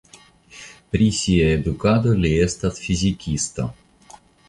[0.95, 3.71] Pri sia edukado li estas fizikisto.